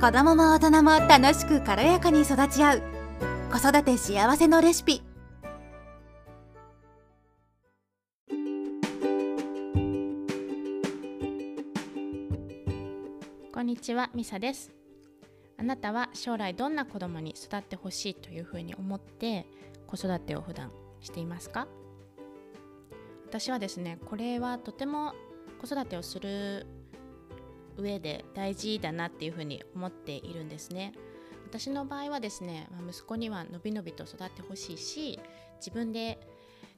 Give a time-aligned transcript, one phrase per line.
[0.00, 2.82] 子供も大人も楽しく軽やかに育ち合う。
[3.50, 5.02] 子育て幸せのレシピ。
[13.52, 14.70] こんにちは、ミサです。
[15.58, 19.46] あなたは将来どんな子供に育ってほしいというふうに思って
[19.88, 20.70] 子育てを普段
[21.00, 21.66] していますか？
[23.26, 25.14] 私はですね、これはとても
[25.60, 26.68] 子育てをする
[27.78, 30.92] 上で大事だなっていうふうに思っているんですね。
[31.46, 35.18] 私の場合はですね、まあ息子にはのびのびと育ってほしいし、
[35.58, 36.18] 自分で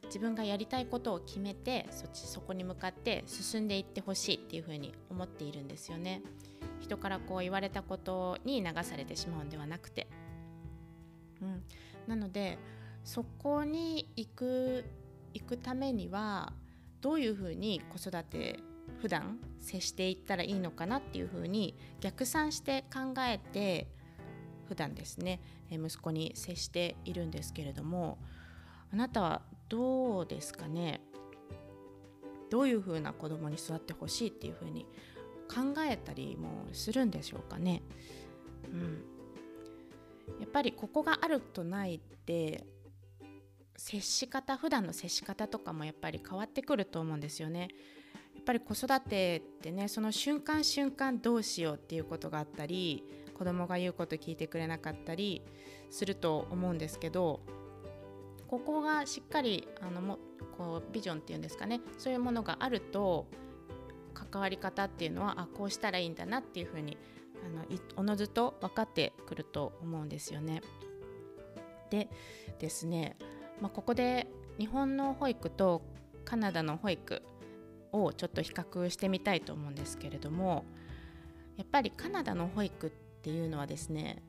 [0.05, 6.23] 自分がやりたいことを決めてそっちそこに向かって進んでいってほしいっていうふうに思っているんですよね。
[6.81, 10.09] 人からこう言われたことに流されてしまうんではなくて、
[11.43, 11.63] うん、
[12.07, 12.59] なので
[13.05, 14.85] そこに行く
[15.35, 16.53] 行くためには
[17.01, 18.59] どういうふうに子育て
[19.01, 23.87] 普段接していったらいいのかなっていうふうに逆算して考えて
[24.69, 25.41] 普段ですね
[25.71, 28.19] 息子に接しているんですけれども
[28.93, 31.01] あなたはどうですかね？
[32.51, 34.85] どういうふうな子供に育ってほしいっていうふうに
[35.49, 37.83] 考えたりもするんでしょうかね？
[38.73, 39.05] うん、
[40.41, 42.67] やっぱりここがあるとないって
[43.77, 47.69] 接し方普段の接し方とかもやっぱり変わってくると思うんですよね。
[48.51, 53.05] やっぱり子育てってねその瞬間瞬間どうしようっていうことがあったり
[53.39, 55.41] 子供が言うこと聞いてくれなかったり
[55.89, 57.39] すると思うんですけど
[58.49, 60.19] ここがしっかりあのも
[60.59, 63.29] こうビジョンっていうんですかねそういうものがあると
[64.15, 66.99] 関わり方っていうのはあこうしたらいいんだなっていうふうに
[67.47, 67.65] あの
[67.95, 70.61] おのずと分かってくると思うんですよね。
[71.91, 72.09] で
[72.59, 73.17] ですね、
[73.61, 74.27] まあ、ここで
[74.59, 75.83] 日本の保育と
[76.25, 77.23] カナダの保育
[77.93, 80.65] をちょっと比較してみたいと思うんですけれども
[81.57, 84.23] やっぱりカナダの保育っていうのはですね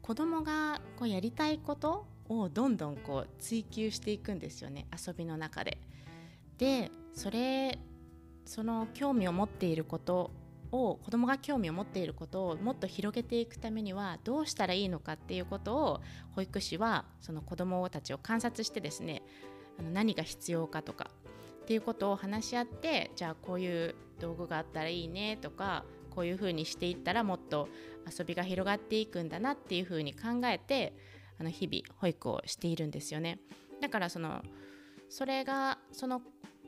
[0.00, 5.78] 子供がこうやりたいことをどんどんこう追求していくんですよね遊びの中で。
[6.58, 7.78] でそれ
[8.44, 10.30] その興味を持っていること
[10.72, 16.00] を子供が興味を持っていることをもっと広げていくためにはどうしたらいいのかっていうことを
[16.34, 19.22] 保育士はその子供たちを観察してですね
[19.92, 21.10] 何が必要かとか
[21.62, 27.68] っていうことを話し合ってじゃあこういう道具があったらいいねとかこういうふうにしていったらもっと
[28.18, 30.94] 遊びが広がっていくんだなっていうふうに考えて
[31.38, 33.38] あの日々保育をしているんですよね。
[33.80, 34.42] だからその
[35.08, 36.22] それがその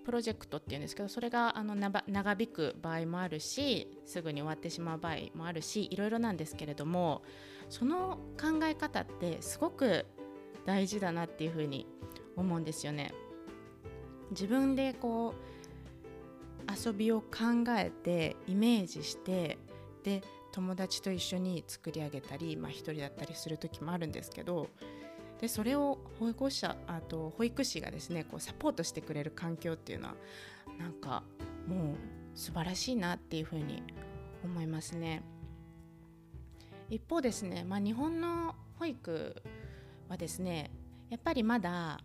[0.05, 7.23] プロジェクトっていうんですけどそれがあの長引く場合もあるしすぐに終わってしまう場合もあるしいろいろなんですけれども
[7.71, 10.05] その考え方ってすごく
[10.67, 11.87] 大事だなっていうふうに
[12.37, 13.13] 思うんですよね。
[14.35, 19.59] 自分でこう遊びを考えてイメージして
[20.03, 20.23] で
[20.53, 24.69] 友達と一緒に作り上げたり、まあ、一人だったりする時もあるんですけど
[25.41, 30.15] でそれを保育者あと保育士がですねこうサポートしてくれる環境っていうのは
[30.79, 31.23] なんか
[31.67, 31.97] もう
[32.35, 33.83] 素晴らしいなっていうふうに
[34.45, 35.23] 思いますね。
[36.91, 39.43] 一方ですね、まあ、日本の保育
[40.09, 40.71] はですね
[41.09, 41.99] やっぱりまだ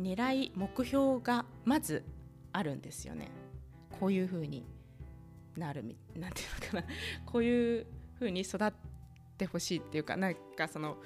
[0.00, 2.04] 狙い目標がまず
[2.52, 3.30] あるんですよね。
[3.98, 4.64] こういうふうに
[5.56, 6.94] なるなんていうのかな
[7.26, 7.86] こういう
[8.18, 8.72] ふうに育っ
[9.36, 10.98] てほしいっていうかなんかその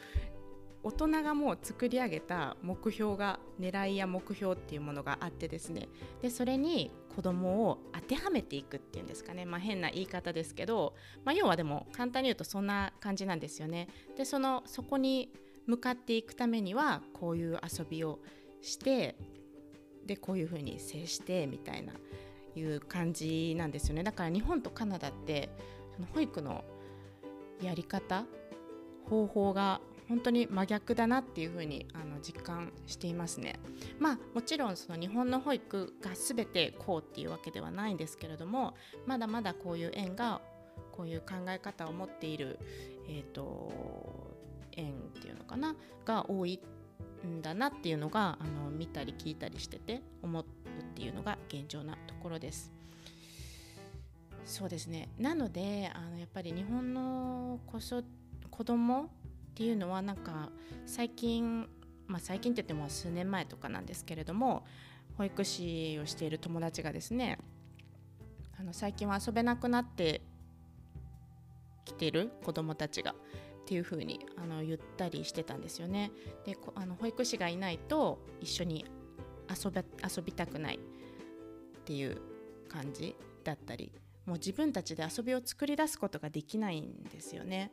[0.85, 5.89] 大人がもう作り上げた目標が狙いや目標っていうものがあってですね
[6.21, 13.89] でそれに子供を当てはめていくっていうんですかね、まあ、変な言い方ですけど、まあ、要はでも簡単に言うとそんな感じなんですよね。
[14.17, 15.31] でそのそこに
[15.67, 18.19] 向かっていくためにはこういう遊びを
[18.62, 19.17] して
[20.06, 21.93] でこういうふうに接してみたいな
[22.55, 25.50] いう感じなんですよねだから日本とカナダって
[25.95, 26.65] その保育の
[27.62, 28.25] やり方
[29.09, 33.59] 方法が本当に真逆だなっていうふうにあの実感していますね。
[33.99, 38.75] まあもちろんその日本の保育が全てこうっていうわけではないんですけれども
[39.06, 40.43] まだまだこういう園が
[40.93, 42.59] こういう考え方を持っている、
[43.09, 43.73] えーと、
[44.73, 45.75] 園っていうのかな
[46.05, 46.61] が多い
[47.27, 50.47] んだなっていうのがあの見たり聞いたりしてて思うっ
[50.95, 52.73] ていうのが現状なところです。
[54.45, 57.79] そうですねなのであのやっぱり日本の子
[58.51, 59.09] 子供っ
[59.55, 60.51] ていうのはなんか
[60.87, 61.69] 最近、
[62.07, 64.65] まあ、最近って言っても数年前とかなんですけれども
[65.17, 67.39] 保育士をしている友達がですね
[68.59, 70.23] あの最近は遊べなくなって
[71.85, 73.15] きてる子供たちが
[73.62, 76.11] っていう風にあの言ったりしてたんですよね。
[76.44, 78.85] であの保育士がいないと一緒に
[79.49, 82.20] 遊べ遊びたくないっていう
[82.69, 83.14] 感じ
[83.44, 83.93] だったり
[84.26, 87.73] もう自分たちで遊びを作り出すことができないんですよね。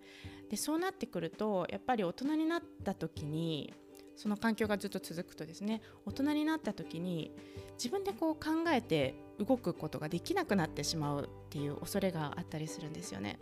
[0.50, 3.74] でそうなってくるとやっぱり大人になった時に
[4.16, 7.32] その環境がずっと続くとですね大人になった時に
[7.78, 13.40] 自分でこう考えて動くことができなくなってしまうっていう恐れがあったりするんですよね。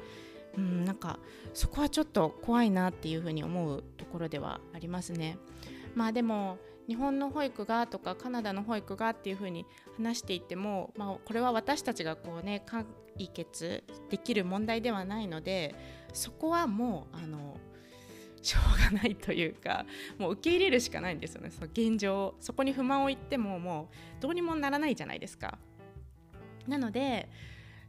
[0.57, 1.19] うん、なんか
[1.54, 5.38] そこはちょっと怖いなっていうふうに思うところではありますね。
[5.95, 6.57] まあでも
[6.88, 9.65] 日本の保育がとかカナダの保育がっていうふうに
[9.98, 12.86] 話していても、まあ、これは私たちがこうね解
[13.27, 15.75] 決できる問題ではないので
[16.13, 17.57] そこはもうあの
[18.42, 18.59] しょ
[18.89, 19.86] うがないというか
[20.18, 23.89] もう受け入れるしかないんですよねその現状そこに不満を言ってもも
[24.19, 25.57] うどうにもならないじゃないですか。
[26.68, 27.30] なので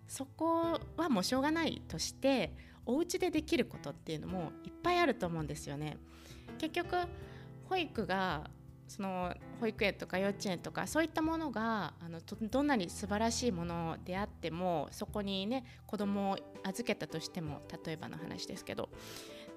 [0.09, 2.53] そこはもうしょうがないとして
[2.87, 5.99] お家でできることっていうのもいっぱいあると思うんですよね。
[6.59, 6.97] 結局
[7.69, 8.51] 保育が
[8.89, 18.89] その保育園とか幼稚園とかそういったものがあのどんなに素晴らしいものであってもそこにね子供を預けたとしても例えばの話ですけど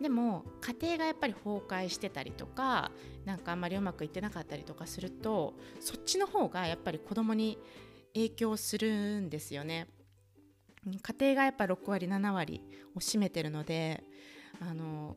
[0.02, 2.92] でも家庭がやっぱり崩壊してたりとか
[3.24, 7.58] なんかあんまりうまくいってなかったりとかするとそっちの方がやっぱり子供に
[8.14, 9.88] 影響するんですよね。
[10.86, 12.62] 家庭がやっぱ6割7割
[12.96, 14.04] を占めてるので
[14.60, 15.16] あの、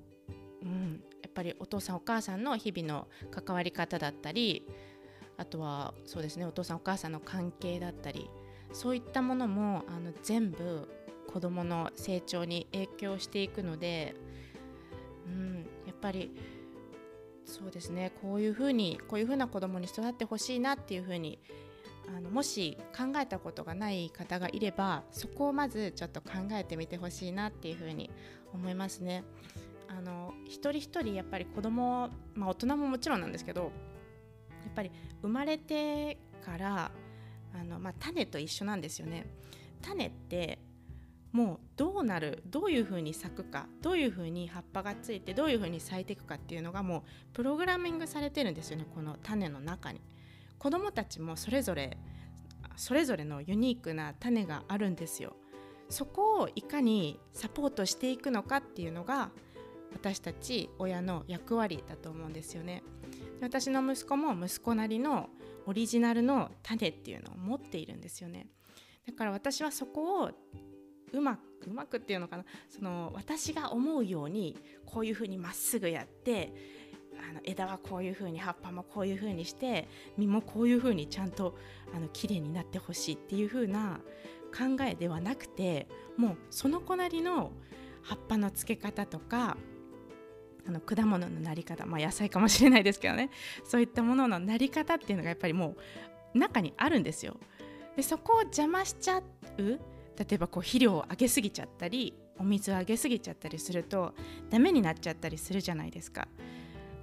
[0.63, 4.67] うん、やっぱりお父さんお母さんの日々の関わり方だったり
[5.37, 8.31] あとはそうですねお父さんお母さんの関係だったり
[8.73, 10.89] そういったものもあの全部
[11.33, 14.15] 子どもの成長に影響していくので、
[15.27, 16.37] うん、やっぱり
[17.47, 21.39] そうですねこういうふうにこういうふうな子どもに育ってほしいなっていうふうに
[22.09, 28.11] あのもし考えたことがない方がいればそこをまずちょっと考えてみてほしいなっていうふうに
[28.53, 29.25] 思いますね。
[29.89, 33.71] あの一人一人やっぱり子供、まあ、大人ももちろんなんですけどやっ
[34.75, 34.91] ぱり
[35.23, 36.91] 生まれてから
[37.55, 39.27] あの、まあ、種と一緒なんですよね。
[39.83, 40.59] 種って
[41.33, 47.03] もうどうなるどういうふうに咲くかどういうふうに葉っぱがついてどういうふうに咲いていくかっていうのがもう
[47.33, 50.01] プログラミングされてるんですよねこの種の中に。
[50.59, 51.99] 子どもたちもそれぞれ
[52.77, 55.37] それぞれのユニークな種があるんですよ。
[55.89, 59.31] そこをいかにサポートしていくのかっていうのが
[59.93, 62.83] 私たち親の役割だと思うんですよね。
[63.41, 65.29] 私の息子も息子なりの
[65.67, 68.49] オリジナルの種っていうのを持っているんですよね。
[69.07, 70.31] だから私はそこを
[71.13, 72.45] うまくうまくっていうのかな？
[72.69, 76.53] その私が思うようにこういうふうにまっすぐやって
[77.35, 81.57] の枝はこういう風に葉っぱもこういう風にして実もこういう風にちゃんと
[81.95, 84.01] あの綺麗になってほしいっていう風な
[84.57, 87.51] 考えではなくてもうその子なりの
[88.03, 89.57] 葉っぱの付け方とか
[90.67, 93.31] あの果物のなり方、まあ、野菜かもしれないですけどね
[93.65, 95.77] そういったもののなり方っていうのがやっぱりも
[96.35, 97.37] う中にあるんですよ。
[97.97, 99.81] でそこを邪魔しちゃう
[100.17, 104.15] 例えばこう肥料をあげすぎちゃったりお水をあげすぎちゃったりすると
[104.51, 106.27] ダメになっちゃったりするじゃないですか。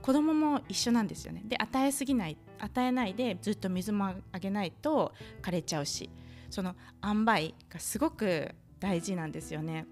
[0.01, 1.41] 子供も一緒なんですよね。
[1.45, 6.09] で与えすぎない与えないでずっと水もあげないと枯れちゃうし。
[6.51, 9.87] その塩梅がすごく大事なんですよね。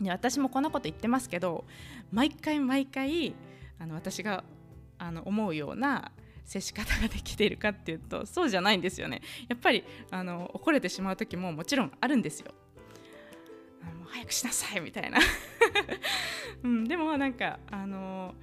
[0.00, 1.64] で私もこんなこと言ってますけど
[2.12, 3.34] 毎回毎回
[3.78, 4.44] あの私が
[4.98, 6.12] あの思うような
[6.44, 9.22] 接し方ができているかっていうとそうじゃないんですよね。
[9.48, 12.52] やっぱりあの怒れてしまう時ももちろんあるんですよ。
[14.10, 15.18] 早くしなさいみたいな、
[16.64, 18.34] うん、でもなんかあの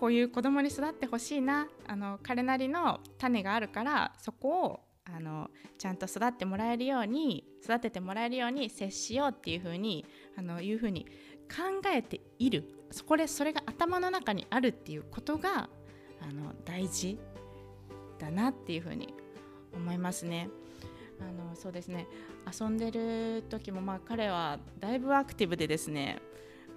[0.00, 10.06] こういう子供に育ってほしいなあの彼なりの種があるからそこをあのちゃんと育ってもらえるように育ててもらえるように接しようっていうふうに
[10.38, 11.04] あのいうふうに
[11.50, 15.68] 考えているそこでそれが頭の中にあるっていうことが
[16.22, 17.18] あの大事
[18.18, 19.12] だなっていうふうに
[19.74, 20.48] 思いますね。
[21.20, 22.06] あのそうですね
[22.58, 26.18] 遊んでる時もまあ彼はだいぶアクティブでですね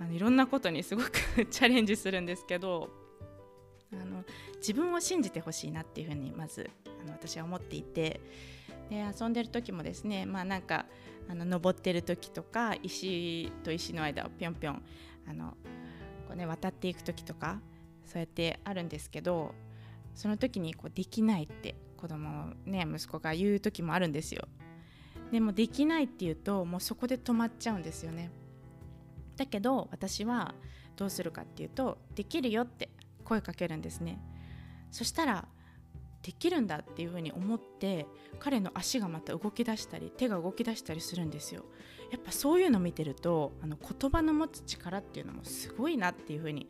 [0.01, 1.11] あのいろんなことにすごく
[1.49, 3.02] チャレンジするんですけど
[4.63, 6.69] 自分を信じてほしいなっていうふうにまず
[7.03, 8.21] あの私は思っていて。
[8.89, 10.85] で遊んでる時もですねまあなんか
[11.29, 14.83] あの登ってる時とか石と石の間をぴょんぴょん
[15.27, 15.51] あの
[16.27, 17.59] こう、ね、渡っていく時とか
[18.05, 19.55] そうやってあるんですけど
[20.15, 24.47] その時にこうできないって子供ね息子が言う時もあるんですよ。
[25.31, 28.29] でもできないっていうともうそこで止まっちゃうんですよね。
[29.37, 30.53] だけど私は
[30.95, 32.89] どうするかっていうとできるよって
[33.23, 34.19] 声かけるんですね。
[34.93, 35.47] そしたら
[36.21, 38.05] できるんだっていうふうに思って
[38.39, 41.65] 彼の足がまた動き出したり手が動き出したりするんですよ
[42.11, 46.69] やっぱそういうの見てるとあの言葉の持つ力っていうのもすごいなっていうふうに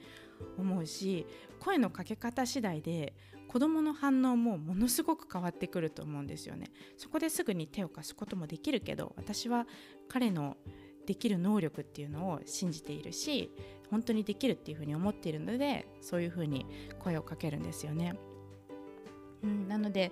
[0.57, 1.27] 思うし
[1.59, 3.13] 声のかけ方次第で
[3.47, 6.71] 子どもの反応もものすごく変わってくると思うんですよね。
[6.97, 9.67] そこですぐに手を貸すこともできるけど私は
[10.07, 10.57] 彼の
[11.05, 13.51] できる能力っていうのを信じているし
[13.91, 16.65] 本当にできるっていうふうに思っているのでそういうふうに
[16.99, 18.15] 声をかけるんですよね。
[19.43, 20.11] うん、なので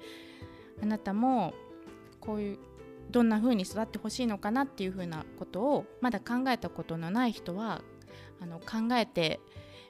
[0.82, 1.54] あなたも
[2.20, 2.60] こういう
[3.10, 7.82] どんな風に育ってほしいのかなっていう風なことをまだ考えたことのない人は
[8.40, 9.40] あの考えて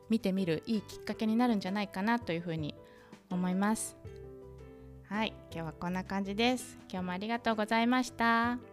[0.10, 2.76] 見てみるいいきっかけになるんじゃないかなという風に
[3.30, 3.98] 思います。
[5.08, 6.78] はい、今日はこんな感じです。
[6.90, 8.71] 今日もありがとうございました。